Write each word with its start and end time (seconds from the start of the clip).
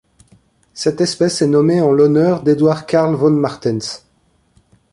Cette 0.73 0.99
espèce 0.99 1.43
est 1.43 1.47
nommée 1.47 1.79
en 1.79 1.91
l'honneur 1.91 2.41
d'Eduard 2.41 2.87
Carl 2.87 3.13
von 3.13 3.29
Martens. 3.29 4.03